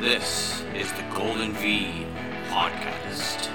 This 0.00 0.62
is 0.74 0.90
the 0.94 1.02
Golden 1.14 1.52
V 1.52 2.06
Podcast. 2.48 3.50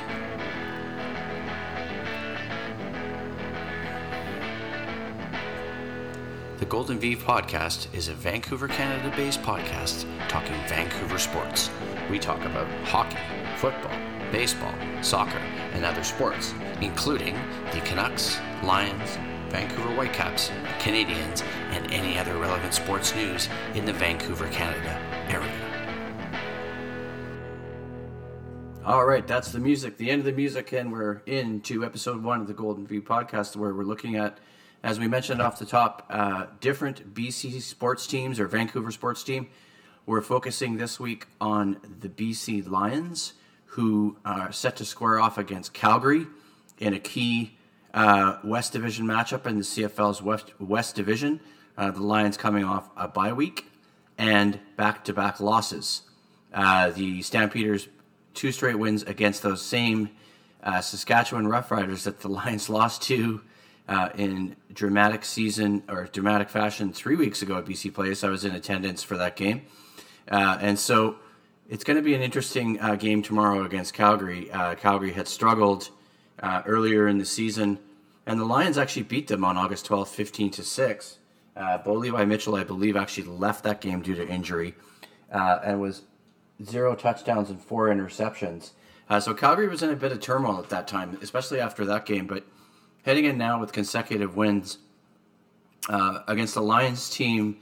The 6.60 6.66
Golden 6.66 7.00
V 7.00 7.16
Podcast 7.16 7.92
is 7.96 8.10
a 8.10 8.14
Vancouver, 8.14 8.68
Canada 8.68 9.12
based 9.18 9.42
podcast 9.42 10.06
talking 10.30 10.56
Vancouver 10.68 11.18
sports. 11.18 11.72
We 12.12 12.20
talk 12.20 12.46
about 12.46 12.68
hockey, 12.84 13.18
football, 13.58 13.98
baseball, 14.32 14.76
soccer, 15.02 15.42
and 15.74 15.84
other 15.84 16.04
sports, 16.04 16.54
including 16.80 17.34
the 17.72 17.82
Canucks, 17.86 18.38
Lions, 18.62 19.18
Vancouver 19.50 19.90
Whitecaps, 19.96 20.52
Canadians, 20.78 21.42
and 21.72 21.92
any 21.92 22.20
other 22.20 22.38
relevant 22.38 22.76
sports 22.76 23.16
news 23.16 23.50
in 23.74 23.84
the 23.84 23.94
Vancouver, 23.94 24.48
Canada 24.50 25.02
area. 25.28 25.75
All 28.86 29.04
right, 29.04 29.26
that's 29.26 29.52
the 29.52 29.58
music, 29.58 29.98
the 29.98 30.12
end 30.12 30.20
of 30.20 30.26
the 30.26 30.32
music, 30.32 30.72
and 30.72 30.92
we're 30.92 31.24
into 31.26 31.84
episode 31.84 32.22
one 32.22 32.40
of 32.40 32.46
the 32.46 32.54
Golden 32.54 32.86
V 32.86 33.00
podcast 33.00 33.56
where 33.56 33.74
we're 33.74 33.84
looking 33.84 34.16
at, 34.16 34.38
as 34.84 35.00
we 35.00 35.08
mentioned 35.08 35.42
off 35.42 35.58
the 35.58 35.66
top, 35.66 36.06
uh, 36.08 36.46
different 36.60 37.16
BC 37.16 37.64
sports 37.64 38.06
teams 38.06 38.40
or 38.40 38.48
Vancouver 38.48 38.92
sports 38.92 39.24
team. 39.24 39.48
We're 40.06 40.22
focusing 40.22 40.78
this 40.78 41.00
week 41.00 41.26
on 41.42 41.78
the 42.00 42.08
BC 42.08 42.70
Lions, 42.70 43.34
who 43.66 44.18
are 44.24 44.52
set 44.52 44.76
to 44.76 44.86
square 44.86 45.20
off 45.20 45.40
against 45.40 45.74
Calgary 45.74 46.28
in 46.78 46.94
a 46.94 47.00
key 47.00 47.58
uh, 47.92 48.38
West 48.44 48.72
Division 48.74 49.08
matchup 49.08 49.48
in 49.48 49.58
the 49.58 49.64
CFL's 49.64 50.22
West, 50.22 50.54
West 50.60 50.94
Division. 50.94 51.40
Uh, 51.76 51.90
the 51.90 52.04
Lions 52.04 52.38
coming 52.38 52.64
off 52.64 52.88
a 52.96 53.08
bye 53.08 53.34
week 53.34 53.66
and 54.20 54.60
back 54.78 55.04
to 55.06 55.14
back 55.14 55.40
losses. 55.40 56.04
Uh, 56.54 56.92
the 56.92 57.24
Stampeders, 57.24 57.88
two 58.36 58.52
straight 58.52 58.78
wins 58.78 59.04
against 59.04 59.42
those 59.42 59.62
same 59.62 60.10
uh, 60.64 60.82
Saskatchewan 60.82 61.46
Roughriders 61.46 62.04
that 62.04 62.20
the 62.20 62.28
Lions 62.30 62.70
lost 62.70 63.02
to 63.04 63.42
uh, 63.88 64.10
in 64.16 64.56
dramatic 64.74 65.24
season 65.24 65.84
or 65.88 66.06
dramatic 66.12 66.50
fashion 66.50 66.92
three 66.92 67.16
weeks 67.16 67.42
ago 67.42 67.58
at 67.58 67.66
BC 67.66 67.94
Place. 67.94 68.24
I 68.24 68.30
was 68.30 68.44
in 68.46 68.54
attendance 68.54 69.04
for 69.04 69.18
that 69.18 69.36
game. 69.36 69.62
Uh, 70.30 70.58
and 70.60 70.78
so 70.78 71.18
it's 71.70 71.84
going 71.84 71.98
to 71.98 72.04
be 72.04 72.16
an 72.16 72.22
interesting 72.22 72.80
uh, 72.80 72.96
game 72.96 73.22
tomorrow 73.22 73.64
against 73.64 73.94
Calgary. 73.94 74.52
Uh, 74.52 74.76
Calgary 74.76 75.12
had 75.12 75.28
struggled 75.28 75.90
uh, 76.42 76.64
earlier 76.66 77.08
in 77.08 77.18
the 77.20 77.26
season, 77.26 77.80
and 78.26 78.40
the 78.40 78.46
Lions 78.46 78.78
actually 78.78 79.04
beat 79.04 79.28
them 79.28 79.46
on 79.46 79.56
August 79.56 79.88
12th, 79.88 80.08
15 80.08 80.52
to 80.52 80.64
6. 80.64 81.20
Uh, 81.56 81.78
Bo 81.78 81.94
Levi 81.94 82.26
Mitchell, 82.26 82.56
I 82.56 82.64
believe, 82.64 82.98
actually 82.98 83.28
left 83.28 83.64
that 83.64 83.82
game 83.82 84.02
due 84.02 84.16
to 84.16 84.28
injury 84.28 84.76
and 85.32 85.80
was 85.80 86.02
zero 86.64 86.96
touchdowns 86.96 87.50
and 87.50 87.62
four 87.62 87.90
interceptions. 87.90 88.72
Uh, 89.10 89.20
so 89.20 89.34
Calgary 89.34 89.68
was 89.68 89.84
in 89.84 89.90
a 89.90 89.96
bit 89.96 90.12
of 90.12 90.20
turmoil 90.20 90.60
at 90.60 90.70
that 90.70 90.88
time, 90.88 91.18
especially 91.22 91.60
after 91.60 91.86
that 91.86 92.06
game. 92.06 92.28
But 92.28 92.44
heading 93.04 93.26
in 93.26 93.38
now 93.38 93.60
with 93.60 93.72
consecutive 93.72 94.36
wins 94.36 94.80
uh, 95.90 96.22
against 96.28 96.56
the 96.56 96.62
Lions 96.62 97.10
team 97.10 97.58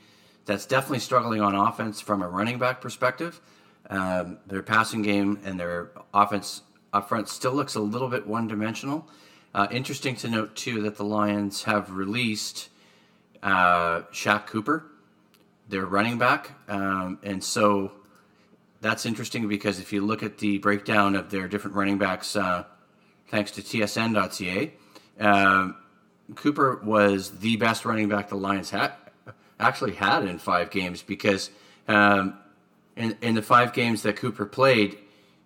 that's 0.46 0.66
definitely 0.66 1.00
struggling 1.00 1.42
on 1.42 1.56
offense 1.56 2.02
from 2.02 2.22
a 2.22 2.28
running 2.28 2.60
back 2.60 2.82
perspective. 2.82 3.42
Um, 3.90 4.38
their 4.48 4.64
passing 4.64 5.02
game 5.02 5.40
and 5.44 5.60
their 5.60 5.92
offense 6.14 6.62
up 6.94 7.10
front 7.10 7.28
still 7.28 7.54
looks 7.54 7.76
a 7.76 7.82
little 7.82 8.08
bit 8.08 8.26
one 8.26 8.48
dimensional. 8.48 9.08
Uh, 9.54 9.68
interesting 9.72 10.16
to 10.16 10.30
note, 10.30 10.56
too, 10.56 10.82
that 10.82 10.96
the 10.96 11.04
Lions 11.04 11.64
have 11.64 11.92
released 11.92 12.70
uh, 13.42 14.02
Shaq 14.12 14.48
Cooper, 14.48 14.86
their 15.68 15.86
running 15.86 16.18
back. 16.18 16.52
Um, 16.68 17.20
and 17.24 17.44
so 17.44 17.92
that's 18.84 19.06
interesting 19.06 19.48
because 19.48 19.80
if 19.80 19.94
you 19.94 20.06
look 20.06 20.22
at 20.22 20.38
the 20.38 20.58
breakdown 20.60 21.16
of 21.16 21.32
their 21.32 21.48
different 21.48 21.76
running 21.76 21.98
backs, 21.98 22.36
uh, 22.36 22.66
thanks 23.30 23.52
to 23.52 23.62
tsn.ca, 23.62 24.74
um, 25.20 25.76
Cooper 26.36 26.82
was 26.84 27.40
the 27.40 27.56
best 27.56 27.86
running 27.86 28.10
back 28.10 28.30
the 28.30 28.36
Lions 28.36 28.70
had 28.70 28.94
actually 29.60 29.94
had 29.94 30.26
in 30.26 30.38
five 30.38 30.70
games 30.70 31.02
because 31.02 31.50
um, 31.88 32.38
in, 32.96 33.18
in 33.22 33.36
the 33.36 33.42
five 33.42 33.74
games 33.74 34.04
that 34.04 34.18
Cooper 34.18 34.46
played, 34.46 34.98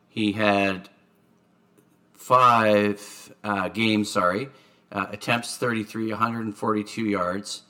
he 0.10 0.32
had 0.32 0.90
five 2.14 3.34
uh, 3.44 3.70
games, 3.70 4.10
sorry, 4.10 4.50
uh, 4.92 5.06
attempts 5.12 5.58
33, 5.58 6.10
142 6.10 7.06
yards, 7.06 7.64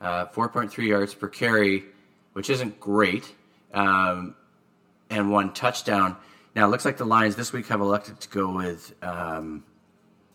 uh, 0.00 0.26
4.3 0.26 0.86
yards 0.88 1.14
per 1.14 1.28
carry, 1.28 1.84
which 2.32 2.50
isn't 2.50 2.80
great, 2.80 3.32
um, 3.72 4.34
and 5.14 5.30
one 5.30 5.52
touchdown. 5.52 6.16
Now, 6.54 6.66
it 6.66 6.70
looks 6.70 6.84
like 6.84 6.96
the 6.96 7.04
Lions 7.04 7.36
this 7.36 7.52
week 7.52 7.66
have 7.68 7.80
elected 7.80 8.20
to 8.20 8.28
go 8.28 8.52
with 8.52 8.94
um, 9.02 9.64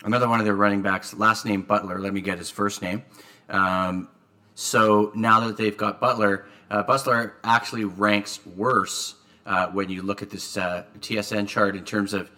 another 0.04 0.28
one 0.28 0.40
of 0.40 0.46
their 0.46 0.56
running 0.56 0.82
backs, 0.82 1.14
last 1.14 1.46
name 1.46 1.62
Butler. 1.62 2.00
Let 2.00 2.14
me 2.14 2.22
get 2.22 2.38
his 2.38 2.50
first 2.50 2.82
name. 2.82 3.04
Um, 3.50 4.10
so 4.56 5.12
now 5.16 5.48
that 5.48 5.58
they've 5.58 5.76
got 5.76 6.00
Butler, 6.00 6.46
uh, 6.70 6.84
Butler 6.84 7.36
actually 7.44 7.86
ranks 7.86 8.46
worse 8.46 9.16
uh, 9.46 9.68
when 9.68 9.90
you 9.90 10.02
look 10.02 10.22
at 10.22 10.30
this 10.30 10.58
uh, 10.58 10.84
TSN 11.00 11.48
chart 11.48 11.76
in 11.76 11.86
terms 11.86 12.14
of 12.14 12.30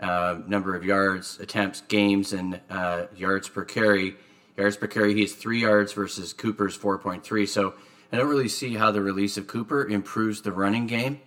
uh, 0.00 0.38
number 0.46 0.74
of 0.74 0.84
yards, 0.84 1.38
attempts, 1.38 1.82
games, 1.82 2.32
and 2.32 2.60
uh, 2.70 3.06
yards 3.14 3.48
per 3.48 3.64
carry. 3.64 4.16
Yards 4.56 4.76
per 4.76 4.86
carry, 4.86 5.14
he's 5.14 5.34
three 5.34 5.60
yards 5.60 5.92
versus 5.92 6.32
Cooper's 6.32 6.76
4.3. 6.76 7.48
So 7.48 7.74
I 8.12 8.18
don't 8.18 8.28
really 8.28 8.48
see 8.48 8.74
how 8.74 8.90
the 8.90 9.00
release 9.00 9.36
of 9.36 9.46
Cooper 9.46 9.86
improves 9.86 10.42
the 10.42 10.52
running 10.52 10.86
game. 10.86 11.20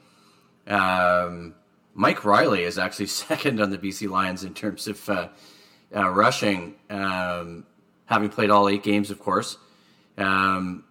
Um, 0.67 1.55
Mike 1.93 2.25
Reilly 2.25 2.63
is 2.63 2.77
actually 2.77 3.07
second 3.27 3.61
on 3.61 3.69
the 3.69 3.77
BC 3.77 4.09
Lions 4.09 4.43
in 4.43 4.53
terms 4.53 4.87
of 4.87 5.09
uh, 5.09 5.27
uh, 5.95 6.09
rushing, 6.09 6.75
um, 6.89 7.65
having 8.05 8.29
played 8.29 8.49
all 8.49 8.67
eight 8.69 8.83
games, 8.83 9.11
of 9.11 9.19
course. 9.19 9.57
Um, 10.17 10.83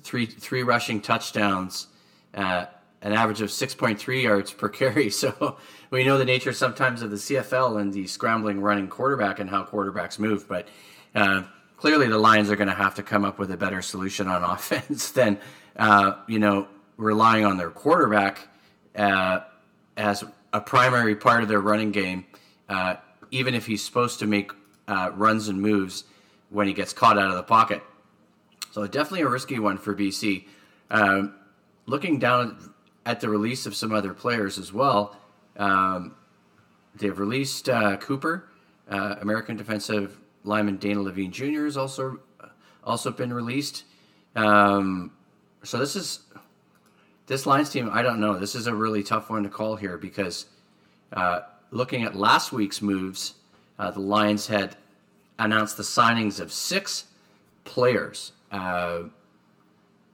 three 0.00 0.26
three 0.26 0.62
rushing 0.62 1.00
touchdowns, 1.00 1.88
uh, 2.34 2.66
an 3.02 3.12
average 3.12 3.40
of 3.40 3.50
6.3 3.50 4.22
yards 4.22 4.52
per 4.52 4.68
carry. 4.68 5.10
So 5.22 5.58
we 5.90 6.04
know 6.04 6.18
the 6.18 6.24
nature 6.24 6.52
sometimes 6.52 7.02
of 7.02 7.10
the 7.10 7.16
CFL 7.16 7.80
and 7.80 7.92
the 7.92 8.06
scrambling 8.06 8.60
running 8.60 8.88
quarterback 8.88 9.38
and 9.40 9.50
how 9.50 9.64
quarterbacks 9.64 10.18
move, 10.18 10.48
but 10.48 10.68
uh, 11.14 11.42
clearly 11.76 12.08
the 12.08 12.18
Lions 12.18 12.50
are 12.50 12.56
going 12.56 12.68
to 12.68 12.74
have 12.74 12.94
to 12.94 13.02
come 13.02 13.24
up 13.24 13.38
with 13.38 13.50
a 13.50 13.56
better 13.56 13.82
solution 13.82 14.28
on 14.28 14.42
offense 14.54 15.10
than 15.10 15.38
uh, 15.76 16.14
you 16.28 16.38
know 16.38 16.68
relying 16.96 17.44
on 17.44 17.56
their 17.56 17.70
quarterback 17.70 18.48
uh, 18.96 19.40
as 19.96 20.24
a 20.52 20.60
primary 20.60 21.16
part 21.16 21.42
of 21.42 21.48
their 21.48 21.60
running 21.60 21.90
game, 21.92 22.24
uh, 22.68 22.96
even 23.30 23.54
if 23.54 23.66
he's 23.66 23.82
supposed 23.82 24.18
to 24.18 24.26
make 24.26 24.52
uh, 24.88 25.10
runs 25.14 25.48
and 25.48 25.60
moves 25.60 26.04
when 26.50 26.66
he 26.66 26.72
gets 26.72 26.92
caught 26.92 27.18
out 27.18 27.30
of 27.30 27.36
the 27.36 27.42
pocket. 27.42 27.82
So 28.70 28.86
definitely 28.86 29.22
a 29.22 29.28
risky 29.28 29.58
one 29.58 29.78
for 29.78 29.94
BC. 29.94 30.46
Um, 30.90 31.34
looking 31.86 32.18
down 32.18 32.72
at 33.04 33.20
the 33.20 33.28
release 33.28 33.66
of 33.66 33.74
some 33.74 33.92
other 33.92 34.14
players 34.14 34.58
as 34.58 34.72
well, 34.72 35.16
um, 35.56 36.14
they've 36.94 37.18
released 37.18 37.68
uh, 37.68 37.96
Cooper, 37.96 38.48
uh, 38.90 39.16
American 39.20 39.56
defensive 39.56 40.18
lineman 40.44 40.76
Dana 40.76 41.00
Levine 41.02 41.32
Jr. 41.32 41.64
has 41.64 41.76
also 41.76 42.20
also 42.84 43.10
been 43.10 43.32
released. 43.32 43.84
Um, 44.34 45.12
so 45.62 45.78
this 45.78 45.94
is 45.94 46.20
this 47.26 47.46
Lions 47.46 47.70
team. 47.70 47.88
I 47.92 48.02
don't 48.02 48.20
know. 48.20 48.38
This 48.38 48.54
is 48.54 48.66
a 48.66 48.74
really 48.74 49.02
tough 49.02 49.30
one 49.30 49.42
to 49.44 49.48
call 49.48 49.76
here 49.76 49.96
because 49.96 50.46
uh, 51.12 51.40
looking 51.70 52.02
at 52.02 52.14
last 52.14 52.52
week's 52.52 52.82
moves, 52.82 53.34
uh, 53.78 53.90
the 53.90 54.00
Lions 54.00 54.46
had 54.46 54.76
announced 55.38 55.76
the 55.76 55.82
signings 55.82 56.40
of 56.40 56.52
six 56.52 57.04
players 57.64 58.32
uh, 58.52 59.04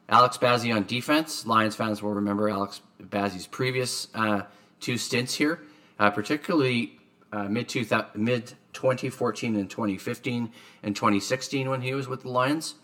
Alex 0.09 0.39
Bazzie 0.39 0.75
on 0.75 0.85
defense. 0.85 1.45
Lions 1.45 1.77
fans 1.77 2.03
will 2.03 2.15
remember 2.15 2.49
Alex 2.49 2.81
Bazzie's 3.03 3.47
previous 3.47 4.09
uh, 4.15 4.43
two 4.81 4.97
stints 4.97 5.35
here, 5.35 5.61
uh, 5.99 6.11
particularly 6.11 6.99
uh, 7.33 7.45
mid 7.45 7.75
mid 8.15 8.55
2014 8.73 9.57
and 9.57 9.69
2015 9.69 10.51
and 10.83 10.97
2016 10.97 11.69
when 11.69 11.83
he 11.83 11.93
was 11.95 12.09
with 12.09 12.23
the 12.23 12.31
Lions. 12.31 12.77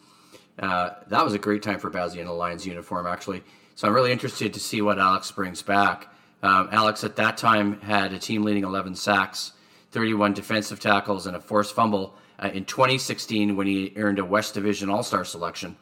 That 0.59 1.25
was 1.25 1.32
a 1.32 1.38
great 1.38 1.62
time 1.62 1.79
for 1.79 1.91
Bazzie 1.91 2.19
in 2.19 2.27
a 2.27 2.35
Lions 2.35 2.67
uniform, 2.67 3.06
actually. 3.06 3.43
So 3.75 3.88
I'm 3.88 3.94
really 3.94 4.12
interested 4.12 4.55
to 4.55 4.61
see 4.61 4.81
what 4.82 4.99
Alex 4.99 5.31
brings 5.32 5.62
back. 5.62 6.09
Um, 6.43 6.69
Alex 6.71 7.03
at 7.05 7.17
that 7.17 7.37
time 7.37 7.81
had 7.81 8.12
a 8.12 8.19
team 8.19 8.43
leading 8.43 8.65
11 8.65 8.94
sacks, 8.94 9.53
31 9.91 10.35
defensive 10.35 10.79
tackles, 10.79 11.26
and 11.26 11.35
a 11.35 11.41
forced 11.41 11.75
fumble 11.75 12.15
uh, 12.38 12.50
in 12.53 12.65
2016 12.65 13.56
when 13.56 13.67
he 13.67 13.93
earned 13.97 14.19
a 14.19 14.25
West 14.25 14.55
Division 14.55 14.91
All 14.91 15.03
Star 15.03 15.25
selection. 15.25 15.76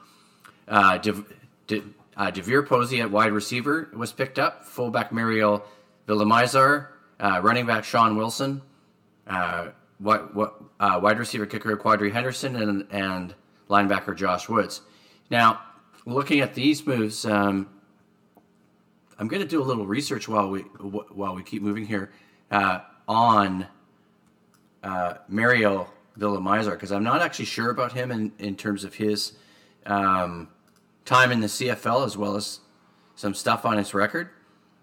Uh, 0.68 0.98
De, 0.98 1.24
De, 1.66 1.82
uh, 2.16 2.30
DeVier 2.30 2.66
Posey 2.66 3.00
at 3.00 3.10
wide 3.10 3.32
receiver 3.32 3.90
was 3.94 4.12
picked 4.12 4.38
up. 4.38 4.64
Fullback 4.64 5.12
Mariel 5.12 5.64
Villamizar, 6.06 6.88
uh, 7.20 7.40
running 7.42 7.66
back 7.66 7.84
Shaun 7.84 8.16
Wilson, 8.16 8.62
uh, 9.26 9.68
what, 9.98 10.34
uh, 10.80 10.98
wide 11.02 11.18
receiver 11.18 11.46
kicker 11.46 11.76
Quadree 11.76 12.12
Henderson, 12.12 12.56
and, 12.56 12.86
and 12.90 13.34
linebacker 13.68 14.16
Josh 14.16 14.48
Woods. 14.48 14.80
Now, 15.30 15.60
looking 16.06 16.40
at 16.40 16.54
these 16.54 16.86
moves, 16.86 17.24
um, 17.24 17.68
I'm 19.22 19.28
going 19.28 19.40
to 19.40 19.46
do 19.46 19.62
a 19.62 19.64
little 19.64 19.86
research 19.86 20.26
while 20.26 20.50
we 20.50 20.62
while 20.62 21.36
we 21.36 21.44
keep 21.44 21.62
moving 21.62 21.86
here 21.86 22.10
uh, 22.50 22.80
on 23.06 23.68
uh, 24.82 25.14
Mario 25.28 25.88
Villamizar 26.18 26.72
because 26.72 26.90
I'm 26.90 27.04
not 27.04 27.22
actually 27.22 27.44
sure 27.44 27.70
about 27.70 27.92
him 27.92 28.10
in, 28.10 28.32
in 28.40 28.56
terms 28.56 28.82
of 28.82 28.94
his 28.94 29.34
um, 29.86 30.48
time 31.04 31.30
in 31.30 31.38
the 31.38 31.46
CFL 31.46 32.04
as 32.04 32.16
well 32.16 32.34
as 32.34 32.58
some 33.14 33.32
stuff 33.32 33.64
on 33.64 33.78
his 33.78 33.94
record. 33.94 34.28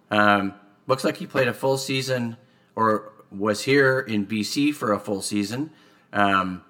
Um, 0.10 0.54
looks 0.88 1.04
like 1.04 1.18
he 1.18 1.28
played 1.28 1.50
a 1.50 1.54
full 1.54 1.78
season 1.78 2.38
or 2.78 3.12
was 3.30 3.66
here 3.66 4.00
in 4.00 4.26
BC 4.26 4.74
for 4.74 4.94
a 4.94 5.00
full 5.02 5.22
season 5.22 5.70
um, 6.14 6.64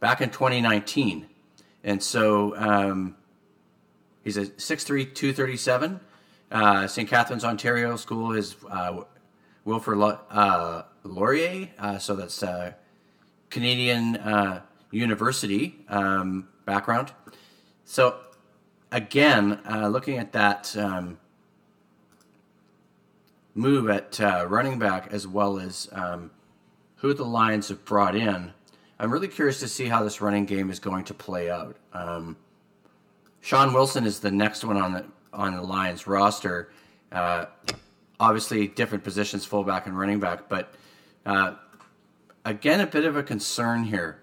back 0.00 0.20
in 0.20 0.30
2019. 0.30 1.26
And 1.84 2.02
so 2.02 2.56
um, 2.56 3.14
he's 4.24 4.36
a 4.36 4.46
6'3, 4.46 5.14
237. 5.14 6.00
Uh, 6.54 6.86
St. 6.86 7.08
Catharines, 7.08 7.42
Ontario 7.44 7.96
School 7.96 8.32
is 8.32 8.54
uh, 8.70 9.02
Wilfrid 9.64 10.00
uh, 10.30 10.82
Laurier. 11.02 11.68
Uh, 11.76 11.98
so 11.98 12.14
that's 12.14 12.44
Canadian 13.50 14.62
University 14.92 15.74
um, 15.88 16.46
background. 16.64 17.10
So 17.84 18.20
again, 18.92 19.60
looking 19.68 20.18
at 20.18 20.30
that 20.30 20.76
um, 20.76 21.18
move 23.56 23.90
at 23.90 24.16
running 24.48 24.78
back 24.78 25.08
as 25.10 25.26
well 25.26 25.58
as 25.58 25.88
um, 25.90 26.30
who 26.98 27.14
the 27.14 27.24
Lions 27.24 27.66
have 27.66 27.84
brought 27.84 28.14
in, 28.14 28.52
I'm 29.00 29.10
really 29.10 29.26
curious 29.26 29.58
to 29.58 29.66
see 29.66 29.86
how 29.86 30.04
this 30.04 30.20
running 30.20 30.44
game 30.44 30.70
is 30.70 30.78
going 30.78 31.04
to 31.06 31.14
play 31.14 31.50
out. 31.50 31.76
Um, 31.92 32.36
Shaun 33.40 33.74
Wilson 33.74 34.06
is 34.06 34.20
the 34.20 34.30
next 34.30 34.64
one 34.64 34.76
on 34.76 34.92
the 34.92 35.04
on 35.34 35.54
the 35.54 35.62
Lions 35.62 36.06
roster. 36.06 36.70
Uh, 37.12 37.46
obviously, 38.18 38.66
different 38.68 39.04
positions, 39.04 39.44
fullback 39.44 39.86
and 39.86 39.98
running 39.98 40.20
back, 40.20 40.48
but 40.48 40.72
uh, 41.26 41.54
again, 42.44 42.80
a 42.80 42.86
bit 42.86 43.04
of 43.04 43.16
a 43.16 43.22
concern 43.22 43.84
here. 43.84 44.20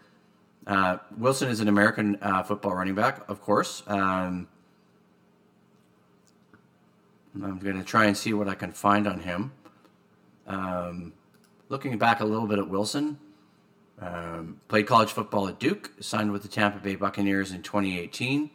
Uh, 0.68 0.98
Wilson 1.18 1.50
is 1.50 1.60
an 1.60 1.68
American 1.68 2.18
uh, 2.22 2.44
football 2.44 2.76
running 2.76 2.96
back, 2.96 3.28
of 3.30 3.42
course. 3.42 3.84
Um, 3.88 4.48
I'm 7.36 7.60
going 7.60 7.78
to 7.78 7.84
try 7.84 8.06
and 8.06 8.16
see 8.16 8.34
what 8.34 8.48
I 8.48 8.56
can 8.56 8.72
find 8.72 9.08
on 9.08 9.20
him. 9.22 9.52
Um, 10.46 11.14
looking 11.70 11.98
back 11.98 12.20
a 12.20 12.26
little 12.26 12.46
bit 12.46 12.60
at 12.60 12.68
Wilson, 12.68 13.18
um, 14.00 14.60
played 14.68 14.88
college 14.88 15.12
football 15.12 15.48
at 15.48 15.60
Duke, 15.60 15.92
signed 16.00 16.32
with 16.32 16.42
the 16.42 16.48
Tampa 16.48 16.80
Bay 16.80 16.96
Buccaneers 16.96 17.52
in 17.52 17.64
2018. 17.64 18.50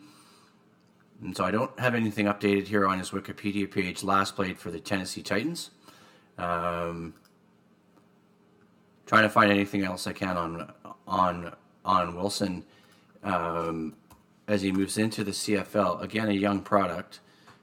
And 1.23 1.37
so 1.37 1.45
I 1.45 1.51
don't 1.51 1.79
have 1.81 1.95
anything 1.95 2.27
updated 2.27 2.67
here 2.67 2.87
on 2.87 2.99
his 2.99 3.11
Wikipedia 3.11 3.71
page. 3.71 4.03
Last 4.03 4.37
played 4.37 4.59
for 4.59 4.71
the 4.71 4.81
Tennessee 4.81 5.23
Titans. 5.23 5.71
Um, 6.37 7.15
trying 9.07 9.23
to 9.23 9.31
find 9.31 9.51
anything 9.51 9.83
else 9.83 10.07
I 10.07 10.13
can 10.13 10.37
on 10.37 10.73
on 11.07 11.55
on 11.85 12.17
Wilson 12.17 12.65
um, 13.23 13.95
as 14.47 14.61
he 14.61 14.73
moves 14.73 14.99
into 14.99 15.25
the 15.25 15.31
CFL. 15.31 16.03
Again, 16.03 16.29
a 16.29 16.33
young 16.33 16.61
product. 16.61 17.21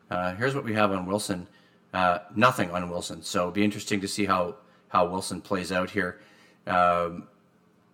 Uh, 0.10 0.34
here's 0.36 0.56
what 0.56 0.64
we 0.64 0.74
have 0.74 0.92
on 0.92 1.06
Wilson. 1.06 1.48
Uh, 1.94 2.20
nothing 2.36 2.72
on 2.72 2.90
Wilson. 2.90 3.22
So 3.22 3.42
it'll 3.42 3.52
be 3.52 3.64
interesting 3.64 4.02
to 4.02 4.08
see 4.08 4.26
how 4.26 4.56
how 4.88 5.06
Wilson 5.06 5.42
plays 5.42 5.72
out 5.72 5.90
here 5.92 6.22
um, 6.66 7.28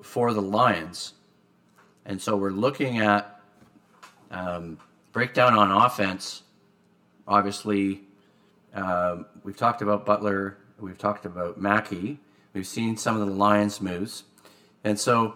for 0.01 0.33
the 0.33 0.41
Lions. 0.41 1.13
And 2.05 2.21
so 2.21 2.35
we're 2.38 2.50
looking 2.51 3.00
at 3.00 3.41
um, 4.31 4.77
breakdown 5.11 5.53
on 5.53 5.71
offense. 5.71 6.44
Obviously, 7.27 8.01
um, 8.73 9.25
we've 9.44 9.57
talked 9.57 9.81
about 9.81 10.06
Butler, 10.06 10.57
we've 10.79 10.97
talked 10.97 11.25
about 11.25 11.59
Mackey, 11.59 12.19
we've 12.53 12.67
seen 12.67 12.97
some 12.97 13.19
of 13.19 13.27
the 13.27 13.33
Lions' 13.33 13.81
moves. 13.81 14.23
And 14.83 15.00
so 15.00 15.35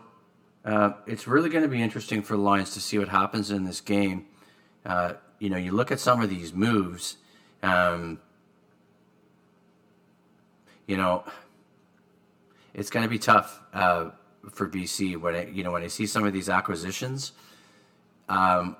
uh, 0.65 0.91
it's 1.05 1.27
really 1.27 1.49
going 1.49 1.63
to 1.63 1.69
be 1.69 1.81
interesting 1.81 2.21
for 2.21 2.35
the 2.35 2.41
Lions 2.41 2.73
to 2.73 2.81
see 2.81 2.97
what 2.97 3.09
happens 3.09 3.51
in 3.51 3.63
this 3.63 3.81
game. 3.81 4.25
Uh, 4.85 5.13
you 5.39 5.49
know, 5.49 5.57
you 5.57 5.71
look 5.71 5.91
at 5.91 5.99
some 5.99 6.21
of 6.21 6.29
these 6.29 6.53
moves, 6.53 7.17
um, 7.61 8.19
you 10.87 10.97
know, 10.97 11.23
it's 12.73 12.89
going 12.89 13.03
to 13.03 13.09
be 13.09 13.19
tough 13.19 13.61
uh, 13.73 14.11
for 14.51 14.67
BC 14.67 15.17
when 15.17 15.35
I, 15.35 15.45
you 15.47 15.63
know 15.63 15.71
when 15.71 15.83
I 15.83 15.87
see 15.87 16.05
some 16.05 16.25
of 16.25 16.33
these 16.33 16.49
acquisitions. 16.49 17.33
Um, 18.29 18.77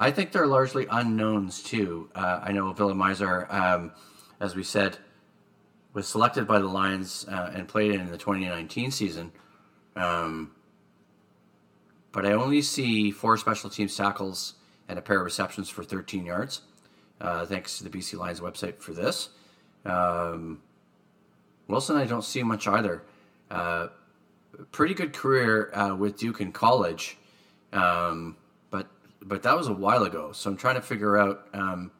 I 0.00 0.10
think 0.10 0.32
they're 0.32 0.46
largely 0.46 0.86
unknowns 0.90 1.62
too. 1.62 2.08
Uh, 2.14 2.40
I 2.42 2.52
know 2.52 2.72
Villamizar, 2.72 3.52
um, 3.52 3.92
as 4.40 4.56
we 4.56 4.64
said, 4.64 4.96
was 5.92 6.08
selected 6.08 6.46
by 6.46 6.58
the 6.58 6.66
Lions 6.66 7.26
uh, 7.28 7.50
and 7.54 7.68
played 7.68 7.92
in 7.92 8.10
the 8.10 8.16
2019 8.16 8.92
season. 8.92 9.30
Um, 9.94 10.52
but 12.12 12.24
I 12.24 12.32
only 12.32 12.62
see 12.62 13.10
four 13.10 13.36
special 13.36 13.68
teams 13.68 13.94
tackles 13.94 14.54
and 14.88 14.98
a 14.98 15.02
pair 15.02 15.18
of 15.18 15.24
receptions 15.24 15.68
for 15.68 15.84
13 15.84 16.24
yards. 16.24 16.62
Uh, 17.20 17.44
thanks 17.44 17.76
to 17.76 17.84
the 17.84 17.90
BC 17.90 18.18
Lions 18.18 18.40
website 18.40 18.78
for 18.80 18.94
this. 18.94 19.28
Um, 19.84 20.62
Wilson, 21.68 21.96
I 21.96 22.06
don't 22.06 22.24
see 22.24 22.42
much 22.42 22.66
either. 22.66 23.02
Uh, 23.50 23.88
pretty 24.72 24.94
good 24.94 25.12
career 25.12 25.70
uh, 25.74 25.94
with 25.94 26.16
Duke 26.16 26.40
in 26.40 26.52
college. 26.52 27.18
Um, 27.74 28.36
but 29.22 29.42
that 29.42 29.56
was 29.56 29.68
a 29.68 29.72
while 29.72 30.04
ago. 30.04 30.32
So 30.32 30.50
I'm 30.50 30.56
trying 30.56 30.76
to 30.76 30.82
figure 30.82 31.16
out 31.16 31.46
um, 31.52 31.90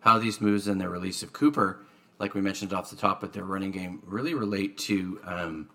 how 0.00 0.18
these 0.18 0.40
moves 0.40 0.66
and 0.68 0.80
the 0.80 0.88
release 0.88 1.22
of 1.22 1.32
Cooper, 1.32 1.84
like 2.18 2.34
we 2.34 2.40
mentioned 2.40 2.72
off 2.72 2.90
the 2.90 2.96
top 2.96 3.22
with 3.22 3.32
their 3.32 3.44
running 3.44 3.70
game, 3.70 4.02
really 4.04 4.34
relate 4.34 4.78
to 4.78 5.20
um, 5.24 5.70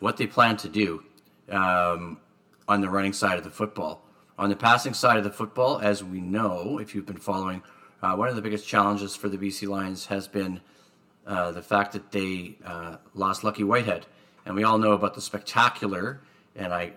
what 0.00 0.16
they 0.16 0.26
plan 0.26 0.56
to 0.58 0.68
do 0.68 1.02
um, 1.50 2.18
on 2.68 2.80
the 2.80 2.88
running 2.88 3.12
side 3.12 3.38
of 3.38 3.44
the 3.44 3.50
football. 3.50 4.04
On 4.38 4.48
the 4.48 4.56
passing 4.56 4.94
side 4.94 5.16
of 5.16 5.24
the 5.24 5.32
football, 5.32 5.80
as 5.80 6.04
we 6.04 6.20
know, 6.20 6.78
if 6.78 6.94
you've 6.94 7.06
been 7.06 7.16
following, 7.16 7.62
uh, 8.02 8.14
one 8.14 8.28
of 8.28 8.36
the 8.36 8.42
biggest 8.42 8.68
challenges 8.68 9.16
for 9.16 9.28
the 9.28 9.36
BC 9.36 9.66
Lions 9.66 10.06
has 10.06 10.28
been 10.28 10.60
uh, 11.26 11.50
the 11.50 11.62
fact 11.62 11.92
that 11.92 12.12
they 12.12 12.56
uh, 12.64 12.96
lost 13.14 13.42
Lucky 13.42 13.64
Whitehead. 13.64 14.06
And 14.46 14.54
we 14.54 14.62
all 14.62 14.78
know 14.78 14.92
about 14.92 15.14
the 15.14 15.20
spectacular, 15.20 16.20
and 16.54 16.72
I 16.72 16.92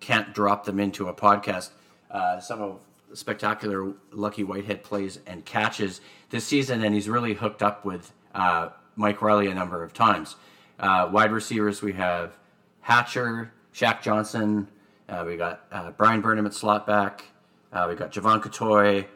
can't 0.00 0.32
drop 0.32 0.64
them 0.64 0.80
into 0.80 1.08
a 1.08 1.14
podcast. 1.14 1.70
Uh, 2.10 2.40
some 2.40 2.60
of 2.60 2.80
spectacular 3.12 3.92
Lucky 4.12 4.44
Whitehead 4.44 4.82
plays 4.82 5.20
and 5.26 5.44
catches 5.44 6.00
this 6.30 6.46
season, 6.46 6.82
and 6.82 6.94
he's 6.94 7.08
really 7.08 7.34
hooked 7.34 7.62
up 7.62 7.84
with 7.84 8.12
uh, 8.34 8.70
Mike 8.96 9.22
Reilly 9.22 9.48
a 9.48 9.54
number 9.54 9.82
of 9.82 9.92
times. 9.92 10.36
Uh, 10.78 11.08
wide 11.12 11.32
receivers, 11.32 11.82
we 11.82 11.92
have 11.92 12.36
Hatcher, 12.80 13.52
Shaq 13.74 14.02
Johnson, 14.02 14.68
uh, 15.08 15.24
we 15.26 15.36
got 15.36 15.66
uh, 15.70 15.90
Bryan 15.90 16.20
Burnham 16.20 16.46
at 16.46 16.54
slot 16.54 16.86
back, 16.86 17.24
uh, 17.72 17.86
we 17.88 17.94
got 17.94 18.12
Jevon 18.12 18.40
Cottoy. 18.40 19.06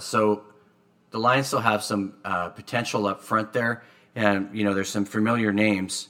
so 0.00 0.44
the 1.10 1.18
Lions 1.18 1.46
still 1.46 1.60
have 1.60 1.82
some 1.82 2.14
potential 2.54 3.06
up 3.06 3.22
front 3.22 3.52
there, 3.52 3.82
and 4.14 4.50
you 4.52 4.64
know 4.64 4.74
there's 4.74 4.90
some 4.90 5.04
familiar 5.04 5.52
names 5.52 6.08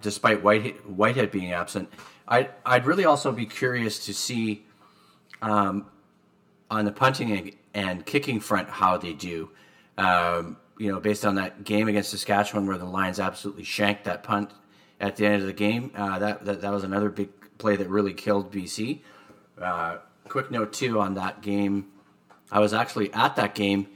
despite 0.00 0.42
Whitehead, 0.42 0.74
Whitehead 0.86 1.30
being 1.30 1.52
absent. 1.52 1.88
I'd, 2.26 2.50
I'd 2.64 2.86
really 2.86 3.04
also 3.04 3.32
be 3.32 3.46
curious 3.46 4.06
to 4.06 4.14
see 4.14 4.66
um, 5.42 5.86
on 6.70 6.84
the 6.84 6.92
punting 6.92 7.56
and 7.74 8.06
kicking 8.06 8.40
front 8.40 8.68
how 8.68 8.96
they 8.96 9.12
do. 9.12 9.50
Um, 9.98 10.56
you 10.78 10.90
know, 10.90 11.00
based 11.00 11.24
on 11.24 11.36
that 11.36 11.64
game 11.64 11.88
against 11.88 12.10
Saskatchewan 12.10 12.66
where 12.66 12.78
the 12.78 12.84
Lions 12.84 13.20
absolutely 13.20 13.64
shanked 13.64 14.04
that 14.04 14.22
punt 14.22 14.50
at 15.00 15.16
the 15.16 15.26
end 15.26 15.40
of 15.40 15.46
the 15.46 15.52
game. 15.52 15.92
Uh, 15.94 16.18
that, 16.18 16.44
that, 16.44 16.60
that 16.62 16.72
was 16.72 16.82
another 16.82 17.10
big 17.10 17.28
play 17.58 17.76
that 17.76 17.88
really 17.88 18.12
killed 18.12 18.52
BC. 18.52 19.00
Uh, 19.60 19.98
quick 20.28 20.50
note 20.50 20.72
too 20.72 21.00
on 21.00 21.14
that 21.14 21.42
game. 21.42 21.86
I 22.50 22.58
was 22.58 22.74
actually 22.74 23.12
at 23.12 23.36
that 23.36 23.54
game 23.54 23.86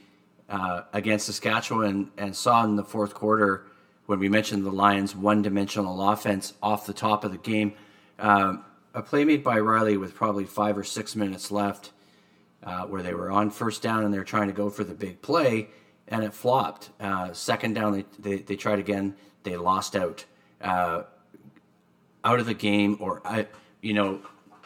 uh, 0.48 0.82
against 0.92 1.26
Saskatchewan 1.26 2.10
and 2.16 2.34
saw 2.34 2.64
in 2.64 2.76
the 2.76 2.84
fourth 2.84 3.14
quarter 3.14 3.66
when 4.06 4.18
we 4.18 4.28
mentioned 4.28 4.64
the 4.64 4.70
Lions' 4.70 5.14
one-dimensional 5.14 6.08
offense 6.10 6.54
off 6.62 6.86
the 6.86 6.94
top 6.94 7.24
of 7.24 7.32
the 7.32 7.38
game 7.38 7.74
um, 8.18 8.64
a 8.94 9.02
play 9.02 9.24
made 9.24 9.44
by 9.44 9.58
Reilly 9.58 9.96
with 9.96 10.14
probably 10.14 10.44
five 10.44 10.76
or 10.76 10.84
six 10.84 11.14
minutes 11.14 11.50
left, 11.50 11.92
uh, 12.62 12.82
where 12.82 13.02
they 13.02 13.14
were 13.14 13.30
on 13.30 13.50
first 13.50 13.82
down 13.82 14.04
and 14.04 14.12
they're 14.12 14.24
trying 14.24 14.48
to 14.48 14.54
go 14.54 14.70
for 14.70 14.84
the 14.84 14.94
big 14.94 15.22
play, 15.22 15.68
and 16.08 16.24
it 16.24 16.32
flopped. 16.32 16.90
Uh, 17.00 17.32
second 17.32 17.74
down, 17.74 17.92
they, 17.92 18.04
they, 18.18 18.42
they, 18.42 18.56
tried 18.56 18.78
again, 18.78 19.14
they 19.42 19.56
lost 19.56 19.94
out. 19.94 20.24
Uh, 20.60 21.02
out 22.24 22.40
of 22.40 22.46
the 22.46 22.54
game, 22.54 22.96
or, 23.00 23.22
you 23.80 23.94
know, 23.94 24.20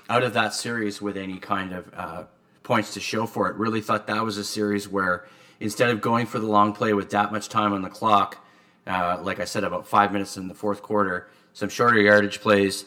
out 0.09 0.23
of 0.23 0.32
that 0.35 0.54
series 0.54 1.00
with 1.00 1.16
any 1.16 1.38
kind 1.38 1.73
of 1.73 1.94
uh, 1.94 2.25
points 2.62 2.94
to 2.94 3.00
show 3.00 3.26
for 3.26 3.49
it. 3.49 3.56
Really 3.56 3.80
thought 3.80 4.06
that 4.06 4.25
was 4.25 4.38
a 4.38 4.44
series 4.44 4.88
where 4.88 5.26
instead 5.61 5.90
of 5.90 6.00
going 6.00 6.26
for 6.26 6.38
the 6.38 6.47
long 6.47 6.73
play 6.73 6.92
with 6.92 7.11
that 7.11 7.30
much 7.30 7.49
time 7.49 7.73
on 7.73 7.82
the 7.82 7.88
clock, 7.88 8.44
uh, 8.87 9.18
like 9.23 9.38
I 9.38 9.44
said, 9.44 9.64
about 9.64 9.87
five 9.87 10.12
minutes 10.12 10.37
in 10.37 10.49
the 10.49 10.54
fourth 10.54 10.82
quarter, 10.82 11.28
some 11.52 11.68
shorter 11.68 12.00
yardage 12.00 12.40
plays 12.40 12.85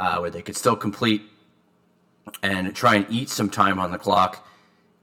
uh, 0.00 0.18
where 0.18 0.30
they 0.30 0.42
could 0.42 0.56
still 0.56 0.74
complete 0.74 1.22
and 2.42 2.74
try 2.74 2.96
and 2.96 3.06
eat 3.10 3.28
some 3.28 3.50
time 3.50 3.78
on 3.78 3.92
the 3.92 3.98
clock. 3.98 4.46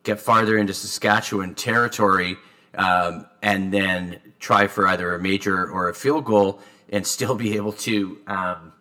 get 0.04 0.20
farther 0.20 0.58
into 0.58 0.74
Saskatchewan 0.74 1.54
territory 1.54 2.38
um, 2.75 3.25
and 3.42 3.74
then 3.74 4.20
try 4.39 4.66
for 4.68 4.88
either 4.88 5.13
a 5.13 5.20
major 5.20 5.70
or 5.70 5.89
a 5.89 5.94
field 5.94 6.25
goal 6.25 6.60
and 6.89 7.06
still 7.06 7.36
be 7.36 7.56
able 7.56 7.74
to 7.74 8.18
um, 8.27 8.74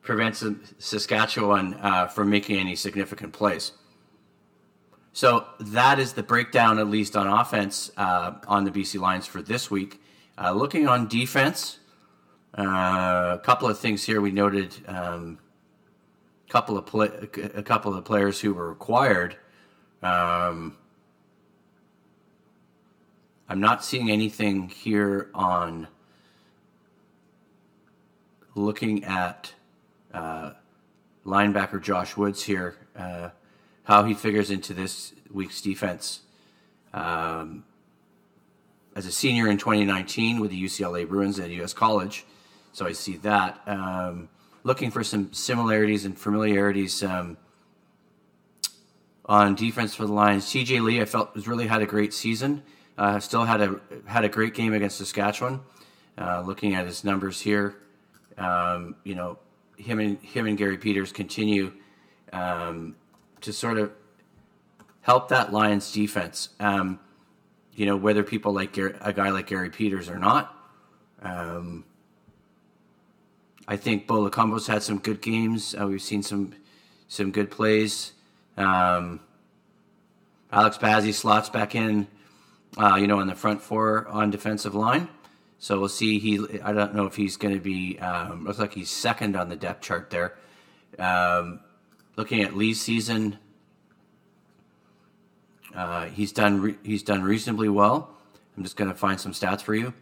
prevent 0.00 0.42
Saskatchewan 0.78 1.74
uh, 1.74 2.06
from 2.06 2.30
making 2.30 2.58
any 2.58 2.74
significant 2.74 3.32
plays. 3.32 3.72
So 5.12 5.46
that 5.60 5.98
is 5.98 6.14
the 6.14 6.22
breakdown, 6.22 6.78
at 6.78 6.88
least 6.88 7.16
on 7.16 7.26
offense, 7.26 7.90
uh, 7.98 8.32
on 8.48 8.64
the 8.64 8.70
BC 8.70 8.98
Lions 8.98 9.26
for 9.26 9.42
this 9.42 9.70
week. 9.70 10.00
Uh, 10.38 10.52
looking 10.52 10.88
on 10.88 11.06
defense, 11.06 11.78
uh, 12.58 13.36
a 13.38 13.40
couple 13.44 13.68
of 13.68 13.78
things 13.78 14.02
here 14.04 14.22
we 14.22 14.30
noted. 14.30 14.74
Um, 14.88 15.38
couple 16.52 16.76
of 16.76 16.84
play, 16.84 17.08
a 17.54 17.62
couple 17.62 17.94
of 17.94 18.04
players 18.04 18.38
who 18.38 18.52
were 18.52 18.70
acquired. 18.70 19.36
Um, 20.02 20.76
I'm 23.48 23.60
not 23.60 23.82
seeing 23.82 24.10
anything 24.10 24.68
here 24.68 25.30
on 25.32 25.88
looking 28.54 29.02
at 29.04 29.54
uh, 30.12 30.50
linebacker 31.24 31.82
Josh 31.82 32.18
Woods 32.18 32.42
here, 32.42 32.76
uh, 32.94 33.30
how 33.84 34.04
he 34.04 34.12
figures 34.12 34.50
into 34.50 34.74
this 34.74 35.14
week's 35.30 35.62
defense. 35.62 36.20
Um, 36.92 37.64
as 38.94 39.06
a 39.06 39.12
senior 39.12 39.48
in 39.48 39.56
2019 39.56 40.38
with 40.38 40.50
the 40.50 40.62
UCLA 40.62 41.08
Bruins 41.08 41.38
at 41.38 41.48
US 41.48 41.72
College, 41.72 42.26
so 42.74 42.84
I 42.84 42.92
see 42.92 43.16
that. 43.18 43.58
Um, 43.66 44.28
looking 44.64 44.90
for 44.90 45.02
some 45.02 45.32
similarities 45.32 46.04
and 46.04 46.18
familiarities 46.18 47.02
um, 47.02 47.36
on 49.26 49.54
defense 49.54 49.94
for 49.94 50.06
the 50.06 50.12
Lions. 50.12 50.46
TJ 50.46 50.82
Lee, 50.82 51.00
I 51.00 51.04
felt 51.04 51.30
has 51.34 51.48
really 51.48 51.66
had 51.66 51.82
a 51.82 51.86
great 51.86 52.12
season. 52.12 52.62
Uh, 52.98 53.18
still 53.18 53.44
had 53.44 53.60
a 53.60 53.80
had 54.06 54.24
a 54.24 54.28
great 54.28 54.54
game 54.54 54.72
against 54.72 54.98
Saskatchewan. 54.98 55.60
Uh, 56.18 56.42
looking 56.46 56.74
at 56.74 56.86
his 56.86 57.04
numbers 57.04 57.40
here, 57.40 57.74
um, 58.36 58.96
you 59.02 59.14
know, 59.14 59.38
him 59.78 59.98
and 59.98 60.18
him 60.20 60.46
and 60.46 60.58
Garry 60.58 60.76
Peters 60.76 61.10
continue 61.10 61.72
um, 62.32 62.94
to 63.40 63.52
sort 63.52 63.78
of 63.78 63.90
help 65.00 65.28
that 65.28 65.52
Lions 65.52 65.90
defense. 65.90 66.50
Um, 66.60 67.00
you 67.74 67.86
know, 67.86 67.96
whether 67.96 68.22
people 68.22 68.52
like 68.52 68.76
a 68.76 69.12
guy 69.14 69.30
like 69.30 69.46
Garry 69.46 69.70
Peters 69.70 70.10
or 70.10 70.18
not. 70.18 70.54
Um, 71.22 71.84
I 73.68 73.76
think 73.76 74.06
Bo 74.06 74.28
Lokombo's 74.28 74.66
had 74.66 74.82
some 74.82 74.98
good 74.98 75.20
games. 75.22 75.74
Uh, 75.78 75.86
we've 75.86 76.02
seen 76.02 76.22
some 76.22 76.54
some 77.08 77.30
good 77.30 77.50
plays. 77.50 78.12
Um, 78.56 79.20
Alex 80.50 80.78
Bazzie 80.78 81.14
slots 81.14 81.48
back 81.48 81.74
in, 81.74 82.06
uh, 82.76 82.96
you 82.96 83.06
know, 83.06 83.20
on 83.20 83.26
the 83.26 83.34
front 83.34 83.62
four 83.62 84.08
on 84.08 84.30
defensive 84.30 84.74
line. 84.74 85.08
So 85.58 85.78
we'll 85.78 85.88
see. 85.88 86.18
He, 86.18 86.60
I 86.62 86.72
don't 86.72 86.94
know 86.94 87.06
if 87.06 87.14
he's 87.14 87.36
going 87.36 87.54
to 87.54 87.60
be. 87.60 87.98
Um, 87.98 88.44
looks 88.44 88.58
like 88.58 88.74
he's 88.74 88.90
second 88.90 89.36
on 89.36 89.48
the 89.48 89.56
depth 89.56 89.82
chart 89.82 90.10
there. 90.10 90.36
Um, 90.98 91.60
looking 92.16 92.42
at 92.42 92.56
Lee's 92.56 92.80
season, 92.80 93.38
uh, 95.74 96.06
he's 96.06 96.32
done. 96.32 96.60
Re- 96.60 96.78
he's 96.82 97.02
done 97.02 97.22
reasonably 97.22 97.68
well. 97.68 98.16
I'm 98.56 98.64
just 98.64 98.76
going 98.76 98.90
to 98.90 98.96
find 98.96 99.20
some 99.20 99.32
stats 99.32 99.62
for 99.62 99.74
you 99.74 99.94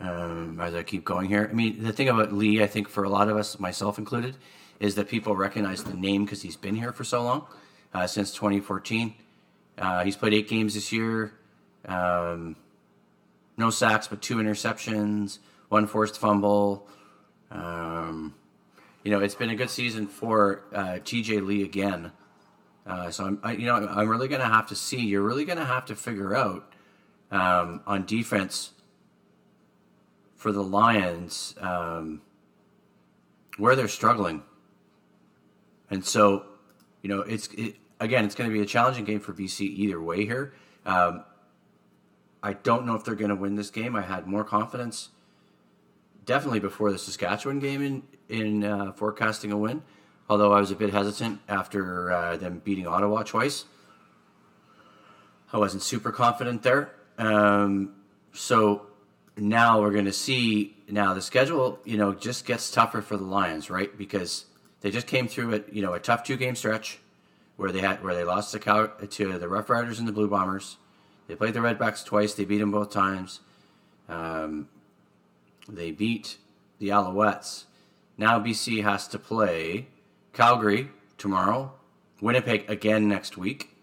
um, 0.00 0.58
as 0.60 0.74
I 0.74 0.82
keep 0.82 1.04
going 1.04 1.28
here. 1.28 1.48
I 1.50 1.54
mean, 1.54 1.82
the 1.82 1.92
thing 1.92 2.08
about 2.08 2.32
Lee, 2.32 2.62
I 2.62 2.66
think 2.66 2.88
for 2.88 3.04
a 3.04 3.08
lot 3.08 3.28
of 3.28 3.36
us, 3.36 3.58
myself 3.58 3.98
included, 3.98 4.36
is 4.78 4.94
that 4.94 5.08
people 5.08 5.36
recognize 5.36 5.84
the 5.84 5.94
name 5.94 6.24
because 6.24 6.42
he's 6.42 6.56
been 6.56 6.74
here 6.74 6.92
for 6.92 7.04
so 7.04 7.22
long, 7.22 7.46
uh, 7.92 8.06
since 8.06 8.32
2014. 8.32 9.14
Uh, 9.78 10.04
he's 10.04 10.16
played 10.16 10.32
eight 10.32 10.48
games 10.48 10.74
this 10.74 10.90
year. 10.90 11.34
Um, 11.86 12.56
no 13.56 13.70
sacks, 13.70 14.08
but 14.08 14.22
two 14.22 14.36
interceptions, 14.36 15.38
one 15.68 15.86
forced 15.86 16.18
fumble. 16.18 16.88
Um, 17.50 18.34
you 19.04 19.10
know, 19.10 19.20
it's 19.20 19.34
been 19.34 19.50
a 19.50 19.56
good 19.56 19.70
season 19.70 20.06
for 20.06 20.64
uh, 20.74 20.98
TJ 21.02 21.46
Lee 21.46 21.62
again. 21.62 22.12
Uh, 22.86 23.10
so 23.10 23.24
I'm, 23.26 23.40
I, 23.42 23.52
you 23.52 23.66
know, 23.66 23.74
I'm 23.74 24.08
really 24.08 24.28
going 24.28 24.40
to 24.40 24.48
have 24.48 24.68
to 24.68 24.74
see. 24.74 25.00
You're 25.00 25.22
really 25.22 25.44
going 25.44 25.58
to 25.58 25.64
have 25.64 25.84
to 25.86 25.96
figure 25.96 26.34
out 26.34 26.72
um, 27.30 27.82
on 27.86 28.06
defense 28.06 28.72
for 30.40 30.52
the 30.52 30.62
Lions 30.62 31.54
um, 31.60 32.22
where 33.58 33.76
they're 33.76 33.88
struggling, 33.88 34.42
and 35.90 36.02
so 36.02 36.46
you 37.02 37.10
know, 37.10 37.20
it's 37.20 37.48
it, 37.52 37.76
again, 37.98 38.24
it's 38.24 38.34
going 38.34 38.48
to 38.48 38.54
be 38.54 38.62
a 38.62 38.66
challenging 38.66 39.04
game 39.04 39.20
for 39.20 39.34
BC 39.34 39.60
either 39.60 40.00
way 40.00 40.24
here. 40.24 40.54
Um, 40.86 41.24
I 42.42 42.54
don't 42.54 42.86
know 42.86 42.94
if 42.94 43.04
they're 43.04 43.14
going 43.14 43.28
to 43.28 43.36
win 43.36 43.56
this 43.56 43.68
game. 43.68 43.94
I 43.94 44.00
had 44.00 44.26
more 44.26 44.44
confidence 44.44 45.10
definitely 46.24 46.60
before 46.60 46.90
the 46.90 46.98
Saskatchewan 46.98 47.58
game 47.58 47.82
in 47.82 48.02
in 48.30 48.64
uh, 48.64 48.92
forecasting 48.92 49.52
a 49.52 49.58
win. 49.58 49.82
Although 50.30 50.52
I 50.52 50.60
was 50.60 50.70
a 50.70 50.76
bit 50.76 50.90
hesitant 50.90 51.40
after 51.48 52.10
uh, 52.10 52.36
them 52.38 52.62
beating 52.64 52.86
Ottawa 52.86 53.24
twice, 53.24 53.66
I 55.52 55.58
wasn't 55.58 55.82
super 55.82 56.12
confident 56.12 56.62
there. 56.62 56.94
Um, 57.18 57.96
so 58.32 58.86
now 59.36 59.80
we're 59.80 59.92
going 59.92 60.06
to 60.06 60.12
see. 60.12 60.76
Now 60.88 61.14
the 61.14 61.22
schedule, 61.22 61.78
you 61.84 61.96
know, 61.96 62.12
just 62.12 62.44
gets 62.46 62.70
tougher 62.70 63.00
for 63.00 63.16
the 63.16 63.24
Lions, 63.24 63.70
right? 63.70 63.96
Because 63.96 64.46
they 64.80 64.90
just 64.90 65.06
came 65.06 65.28
through 65.28 65.54
a 65.54 65.60
you 65.72 65.82
know, 65.82 65.92
a 65.92 66.00
tough 66.00 66.24
two 66.24 66.36
game 66.36 66.56
stretch 66.56 66.98
where 67.56 67.72
they 67.72 67.80
had 67.80 68.02
where 68.02 68.14
they 68.14 68.24
lost 68.24 68.52
to, 68.52 68.58
Cal- 68.58 68.88
to 68.88 69.38
the 69.38 69.48
Rough 69.48 69.70
Riders 69.70 69.98
and 69.98 70.08
the 70.08 70.12
Blue 70.12 70.28
Bombers. 70.28 70.76
They 71.28 71.36
played 71.36 71.54
the 71.54 71.60
Redblacks 71.60 72.04
twice. 72.04 72.34
They 72.34 72.44
beat 72.44 72.58
them 72.58 72.72
both 72.72 72.90
times. 72.90 73.40
Um, 74.08 74.68
they 75.68 75.92
beat 75.92 76.38
the 76.78 76.88
Alouettes. 76.88 77.64
Now 78.18 78.40
BC 78.40 78.82
has 78.82 79.06
to 79.08 79.18
play 79.18 79.86
Calgary 80.32 80.90
tomorrow, 81.18 81.72
Winnipeg 82.20 82.68
again 82.68 83.08
next 83.08 83.36
week, 83.36 83.76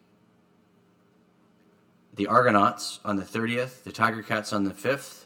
the 2.16 2.28
Argonauts 2.28 3.00
on 3.06 3.18
the 3.18 3.24
30th, 3.24 3.84
the 3.84 3.92
Tiger 3.92 4.24
Cats 4.24 4.52
on 4.52 4.64
the 4.64 4.74
5th, 4.74 5.26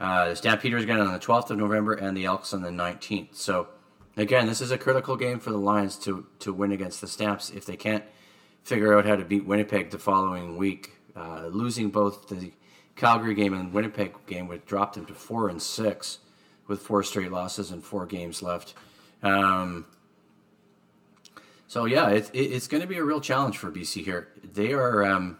uh, 0.00 0.30
the 0.30 0.36
Stampeders 0.36 0.82
again 0.82 1.00
on 1.00 1.12
the 1.12 1.18
12th 1.18 1.50
of 1.50 1.58
November, 1.58 1.94
and 1.94 2.16
the 2.16 2.24
Elks 2.26 2.52
on 2.52 2.62
the 2.62 2.70
19th. 2.70 3.34
So, 3.34 3.68
again, 4.16 4.46
this 4.46 4.60
is 4.60 4.70
a 4.70 4.78
critical 4.78 5.16
game 5.16 5.38
for 5.38 5.50
the 5.50 5.58
Lions 5.58 5.96
to, 6.00 6.26
to 6.40 6.52
win 6.52 6.72
against 6.72 7.00
the 7.00 7.06
Stamps 7.06 7.50
if 7.50 7.64
they 7.64 7.76
can't 7.76 8.04
figure 8.62 8.96
out 8.96 9.06
how 9.06 9.16
to 9.16 9.24
beat 9.24 9.46
Winnipeg 9.46 9.90
the 9.90 9.98
following 9.98 10.56
week. 10.56 10.92
Uh, 11.14 11.46
losing 11.46 11.88
both 11.88 12.28
the 12.28 12.52
Calgary 12.94 13.34
game 13.34 13.54
and 13.54 13.72
Winnipeg 13.72 14.14
game 14.26 14.48
would 14.48 14.66
drop 14.66 14.94
them 14.94 15.06
to 15.06 15.14
four 15.14 15.48
and 15.48 15.62
six, 15.62 16.18
with 16.66 16.80
four 16.80 17.02
straight 17.02 17.32
losses 17.32 17.70
and 17.70 17.82
four 17.82 18.06
games 18.06 18.42
left. 18.42 18.74
Um, 19.22 19.86
so 21.68 21.84
yeah, 21.84 22.10
it, 22.10 22.30
it, 22.32 22.52
it's 22.52 22.68
going 22.68 22.80
to 22.80 22.86
be 22.86 22.96
a 22.96 23.04
real 23.04 23.20
challenge 23.20 23.56
for 23.58 23.70
BC 23.70 24.04
here. 24.04 24.28
They 24.42 24.72
are 24.72 25.04
um, 25.04 25.38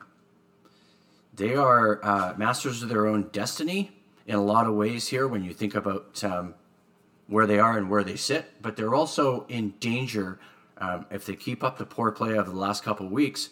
they 1.34 1.54
are 1.54 2.04
uh, 2.04 2.34
masters 2.36 2.82
of 2.82 2.88
their 2.88 3.06
own 3.06 3.28
destiny 3.32 3.95
in 4.26 4.34
a 4.34 4.42
lot 4.42 4.66
of 4.66 4.74
ways 4.74 5.08
here 5.08 5.26
when 5.28 5.44
you 5.44 5.52
think 5.52 5.74
about 5.74 6.22
um, 6.24 6.54
where 7.28 7.46
they 7.46 7.58
are 7.58 7.78
and 7.78 7.88
where 7.88 8.04
they 8.04 8.16
sit, 8.16 8.60
but 8.60 8.76
they're 8.76 8.94
also 8.94 9.46
in 9.48 9.70
danger 9.80 10.38
um, 10.78 11.06
if 11.10 11.24
they 11.26 11.34
keep 11.34 11.64
up 11.64 11.78
the 11.78 11.86
poor 11.86 12.10
play 12.12 12.36
of 12.36 12.46
the 12.46 12.52
last 12.52 12.82
couple 12.82 13.06
of 13.06 13.12
weeks, 13.12 13.50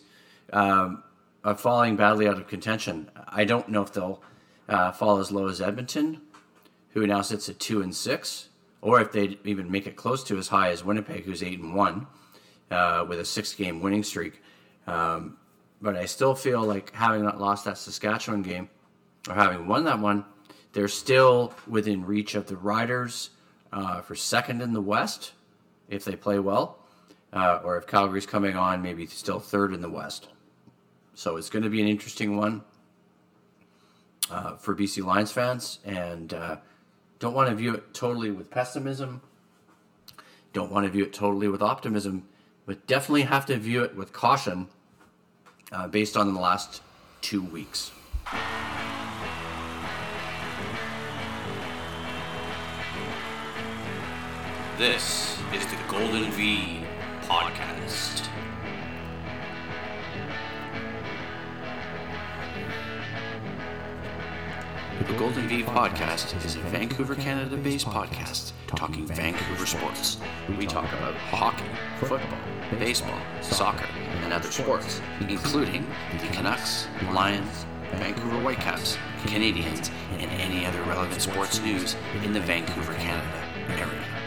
um, 0.52 1.02
of 1.42 1.60
falling 1.60 1.96
badly 1.96 2.26
out 2.26 2.36
of 2.36 2.46
contention. 2.48 3.10
I 3.28 3.44
don't 3.44 3.68
know 3.68 3.82
if 3.82 3.92
they'll 3.92 4.22
uh, 4.68 4.92
fall 4.92 5.18
as 5.18 5.30
low 5.30 5.48
as 5.48 5.60
Edmonton, 5.60 6.20
who 6.90 7.06
now 7.06 7.22
sits 7.22 7.48
at 7.48 7.58
two 7.58 7.82
and 7.82 7.94
six, 7.94 8.48
or 8.80 9.00
if 9.00 9.12
they 9.12 9.38
even 9.44 9.70
make 9.70 9.86
it 9.86 9.96
close 9.96 10.22
to 10.24 10.38
as 10.38 10.48
high 10.48 10.70
as 10.70 10.84
Winnipeg, 10.84 11.24
who's 11.24 11.42
eight 11.42 11.60
and 11.60 11.74
one, 11.74 12.06
uh, 12.70 13.04
with 13.08 13.18
a 13.20 13.24
six-game 13.24 13.80
winning 13.80 14.02
streak. 14.02 14.40
Um, 14.86 15.36
but 15.80 15.96
I 15.96 16.06
still 16.06 16.34
feel 16.34 16.62
like 16.62 16.94
having 16.94 17.22
not 17.22 17.40
lost 17.40 17.64
that 17.64 17.78
Saskatchewan 17.78 18.42
game, 18.42 18.68
or 19.28 19.34
having 19.34 19.66
won 19.66 19.84
that 19.84 19.98
one, 19.98 20.24
they're 20.74 20.88
still 20.88 21.54
within 21.66 22.04
reach 22.04 22.34
of 22.34 22.46
the 22.46 22.56
Riders 22.56 23.30
uh, 23.72 24.02
for 24.02 24.14
second 24.14 24.60
in 24.60 24.72
the 24.72 24.80
West 24.80 25.32
if 25.88 26.04
they 26.04 26.16
play 26.16 26.38
well 26.38 26.78
uh, 27.34 27.60
or 27.64 27.76
if 27.76 27.86
Calgary's 27.86 28.26
coming 28.26 28.56
on, 28.56 28.80
maybe 28.80 29.06
still 29.06 29.40
third 29.40 29.74
in 29.74 29.82
the 29.82 29.90
West. 29.90 30.28
So 31.14 31.36
it's 31.36 31.50
going 31.50 31.64
to 31.64 31.68
be 31.68 31.82
an 31.82 31.88
interesting 31.88 32.36
one 32.36 32.62
uh, 34.30 34.56
for 34.56 34.74
BC 34.74 35.04
Lions 35.04 35.32
fans, 35.32 35.80
and 35.84 36.32
uh, 36.32 36.56
don't 37.18 37.34
want 37.34 37.50
to 37.50 37.54
view 37.54 37.74
it 37.74 37.92
totally 37.92 38.30
with 38.30 38.50
pessimism. 38.50 39.20
Don't 40.52 40.70
want 40.70 40.86
to 40.86 40.90
view 40.90 41.04
it 41.04 41.12
totally 41.12 41.48
with 41.48 41.62
optimism, 41.62 42.28
but 42.66 42.86
definitely 42.86 43.22
have 43.22 43.44
to 43.46 43.56
view 43.56 43.82
it 43.82 43.96
with 43.96 44.12
caution 44.12 44.68
uh, 45.72 45.88
based 45.88 46.16
on 46.16 46.32
the 46.32 46.40
last 46.40 46.82
two 47.20 47.42
weeks. 47.42 47.90
This 54.78 55.38
is 55.52 55.64
the 55.66 55.76
Golden 55.86 56.32
V 56.32 56.80
Podcast. 57.22 58.26
The 65.06 65.14
Golden 65.16 65.46
V 65.46 65.62
Podcast 65.62 66.44
is 66.44 66.56
a 66.56 66.58
Vancouver, 66.58 67.14
Canada 67.14 67.56
based 67.56 67.86
podcast 67.86 68.50
talking 68.66 69.06
Vancouver 69.06 69.64
sports. 69.64 70.18
We 70.58 70.66
talk 70.66 70.92
about 70.94 71.14
hockey, 71.14 71.70
football, 72.00 72.20
baseball, 72.76 73.20
soccer, 73.42 73.86
and 74.24 74.32
other 74.32 74.50
sports, 74.50 75.00
including 75.20 75.86
the 76.18 76.26
Canucks, 76.32 76.88
Lions, 77.12 77.64
Vancouver 77.92 78.40
Whitecaps, 78.40 78.98
Canadians, 79.26 79.92
and 80.18 80.28
any 80.32 80.66
other 80.66 80.82
relevant 80.82 81.22
sports 81.22 81.60
news 81.60 81.94
in 82.24 82.32
the 82.32 82.40
Vancouver, 82.40 82.94
Canada 82.94 83.38
area. 83.68 84.23